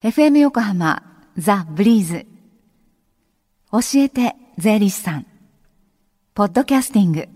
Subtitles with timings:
[0.00, 1.02] FM 横浜
[1.36, 2.24] ザ・ブリーズ。
[3.72, 5.26] 教えて税理士さん。
[6.34, 7.28] ポッドキャスティング。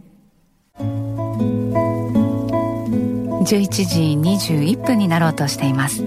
[3.43, 6.05] 11時21分になろうとしています。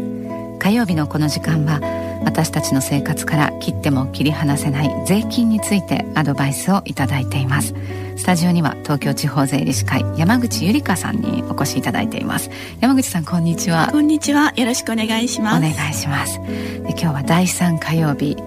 [0.59, 1.81] 火曜日のこの時間は
[2.23, 7.73] 私たちの生活から切っても切り離せない税金についてアドバイスをいただいています。
[8.17, 12.49] スタジオには東京地方税理士会山口ゆりかさんにお越しいただいています。
[12.79, 13.89] 山口さんこんにちは。
[13.91, 14.53] こんにちは。
[14.55, 15.57] よろしくお願いします。
[15.57, 16.39] お願いします。
[16.39, 18.43] で今日は第3火曜日教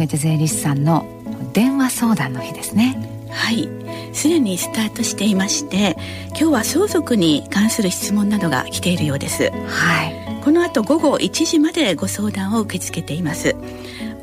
[0.00, 1.06] えて税理士さんの
[1.52, 3.28] 電話相談の日ですね。
[3.30, 3.68] はい。
[4.12, 5.96] すでにスタートしていまして
[6.28, 9.50] 今日は相続に関する質問などが来ているようです。
[9.50, 13.56] はいこの後午後1時までご相談を受け付けています。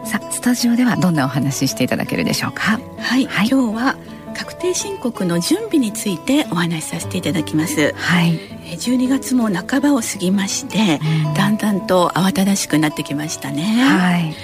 [0.06, 2.80] さあスタジオではどんなお話ししていただけるでしょうか？
[3.00, 3.48] はい、はい。
[3.50, 3.96] 今日は
[4.36, 7.94] 確定申告の準備についてお話しさせていただきます。
[7.94, 8.36] はい。
[8.66, 11.34] えー12月も半ばを過ぎまして、うん。
[11.34, 14.36] だんだんと慌ただしくなってきましたね、はい。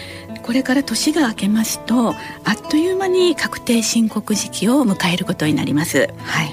[0.43, 2.15] これから年が明けますとあっ
[2.69, 6.09] という間に確定申告時期を迎えることになります。
[6.19, 6.49] はい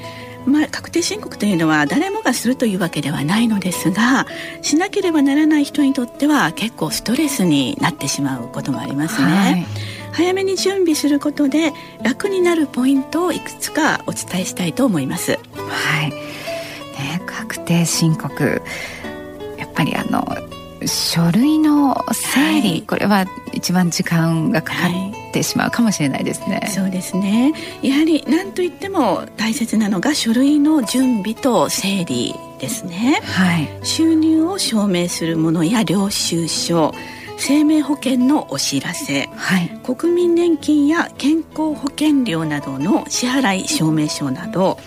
[0.46, 4.26] まあ、確定申告というのは誰もがするというわけではないのですが
[4.62, 9.66] しなければならない人にとっては結構ストレスになってしまうこともありますね、はい。
[10.12, 15.32] 早めに準備することで楽になるポイントをいくつかお伝えしたいと思います。
[15.32, 18.62] はい、ね、確定申告。
[19.58, 20.26] やっぱりあの
[20.86, 22.82] 書類の整理、はい。
[22.82, 24.88] これは一番時間がかか
[25.36, 27.52] ってしまうかもしれないですね、そうですね。
[27.82, 33.20] やはり何といっても大切なのが書類の準備と整理ですね。
[33.22, 33.68] はい。
[33.82, 36.94] 収入を証明するものや領収書
[37.38, 39.68] 生命保険のお知らせはい。
[39.84, 44.78] 国民年金や健康保険料などの支払い証明書など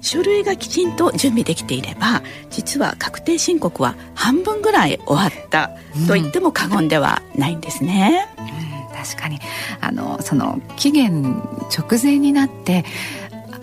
[0.00, 5.70] 書類がきちんと準備できていれば実は確定申告は半分ぐらい終わった
[6.08, 8.26] と言っても過言ではないんですね。
[8.56, 8.61] うん
[9.02, 9.40] 確かに。
[9.80, 11.42] あのその期限
[11.76, 12.84] 直前になって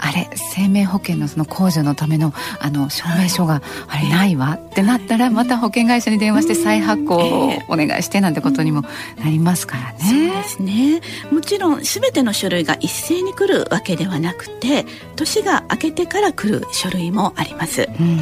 [0.01, 8.83] あれ生命保険のその控除のためのあの証明書があれないわってなったらまた保険会社に電話して再発行をお願いしてなんてことにも
[9.17, 10.29] なりますからそうね。
[10.29, 11.01] ですね。
[11.31, 14.85] もちろん全ての書類が一斉に来るわけではなくて
[15.15, 17.89] 年が明けてから来る書類もあります。
[17.99, 18.19] うん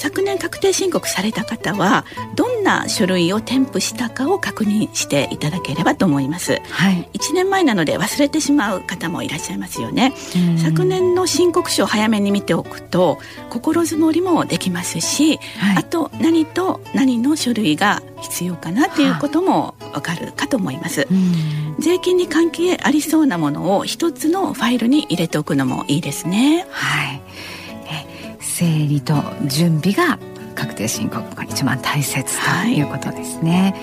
[0.00, 6.58] 昨年確定申告された方はどんな書類を添付したかを確認していただければと思います。
[6.70, 10.14] はい、1年前なので忘れてしまう方もいらっしゃいますよね。
[10.34, 10.58] うん。
[10.58, 13.18] 昨年の申告書を早めに見ておくと
[13.50, 15.76] 心づもりもできますし、はい。
[15.76, 21.06] あと何と何の書類が必要かなっていうこともわかるかと思います。
[21.10, 21.76] うん。
[21.78, 26.66] 税金に関係ありそうなものを一つのファイルに入れておくのもいいですね。
[26.70, 27.20] はい、
[27.58, 27.59] え
[28.60, 29.14] 整理と
[29.46, 30.18] 準備が
[30.54, 32.76] 確定申告が一番大切とはい。
[32.76, 33.74] いうことですね。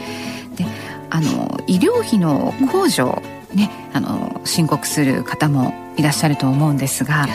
[0.55, 0.65] で
[1.09, 3.21] あの医療費の控除、
[3.55, 7.29] ね、あの申告する方もいらっしゃると思うんですが、はい。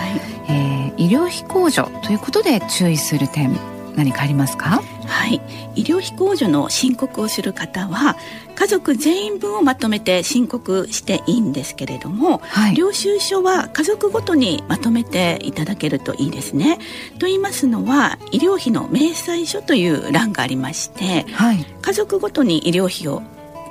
[0.48, 3.56] えー医療費控除ということで注意する点
[3.96, 4.82] 何かありますか？
[5.12, 5.40] はい、
[5.76, 8.16] 医療費控除の申告をする方は
[8.54, 16.78] 家族全員分をまとめて申告していいんですけれども、はい領収書は家族ごとにまとめていただけるといいですね。
[17.18, 23.22] と言いますのは医療費の明細書という欄がありましてはい家族ごとに医療費を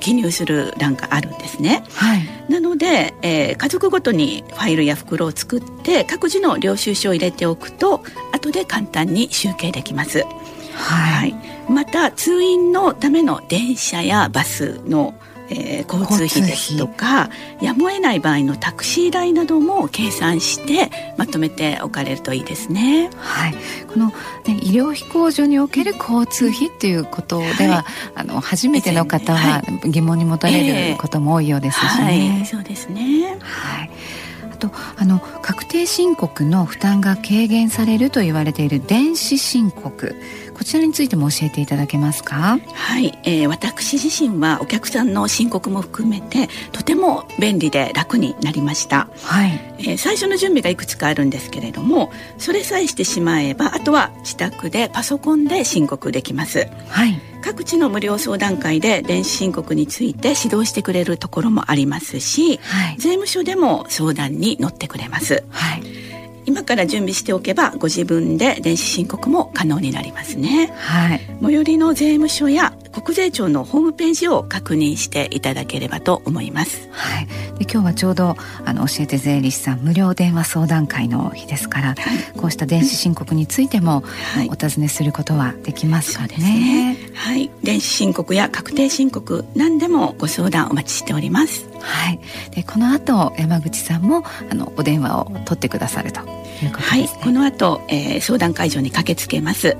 [0.02, 1.84] 記入する欄があるんですね。
[1.94, 10.25] はいなので、えー家族ごとにファイルや袋を作って各自の領収書を入れておくと後で簡単に集計できます。
[10.74, 11.30] ははい。
[11.30, 11.36] い、
[11.70, 15.14] また通院のための電車やバスの、
[15.50, 17.29] えー交通費ですとか
[17.62, 23.09] やむを得ない場合のタクシー代なども計算してまとめておかれるといいですね。
[23.18, 23.56] はい、
[23.91, 24.14] この、ね、
[24.62, 27.84] 医療費控除における交通費っていうことでは、はい。
[28.16, 32.46] あの初めての方はは疑問に持たれることも多いようですしはい、ね。
[32.46, 33.38] そうですね。
[33.41, 33.91] はい、
[34.53, 40.16] あとあの確定申告の負担が軽減されると言われている電子申告
[40.61, 42.59] ここちらについても教えていただけますか？
[42.72, 49.59] はい、えー、私自身はお客さんの申告も含めてとても便利で楽になりました、はい。
[49.79, 66.10] えー、最初の準備がいくつかあるんですけれどもそれさえしてしまえばあとは自宅でパソコンで申告できます、はい、各地の無料相談会で電子申告について指導してくれるところもありますし、はい、税務署でも相談に乗ってくれます、はい
[66.46, 76.90] 今から準備しておけばご自分で電子申告も可能になりますね、はい、最寄りの税務署や国税庁のホームページを確認していただければと思います。
[76.91, 77.28] はい。
[77.58, 78.35] で今日はちょうど
[78.66, 81.97] あの教えて税理士さん無料電話相談会の日ですから、はい、
[82.38, 84.03] こうした電子申告についても、
[84.35, 86.37] はい、お尋ねすることはできますかね。
[86.37, 87.49] ねはい。
[87.64, 91.71] 電子申告や確定申告何でもご相談お待ちしております。
[91.82, 92.20] はい。
[92.52, 96.72] でこの後山口さんもあのお電話を取ってくださるということですね。
[96.84, 97.10] はい。
[97.24, 99.78] この後、えー、相談会場に駆けつけます。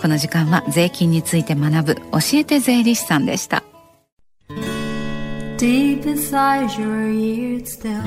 [0.00, 3.62] この時間は税金について学ぶ教えて税理士さんでした。
[5.56, 8.02] Deep inside your ears still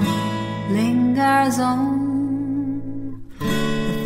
[0.69, 1.96] lingers on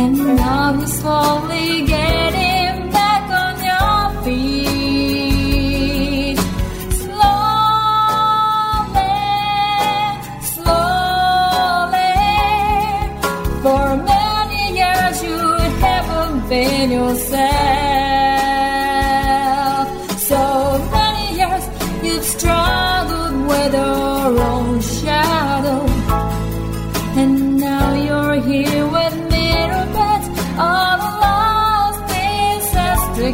[0.00, 2.17] And now you're slowly getting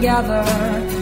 [0.04, 0.93] together.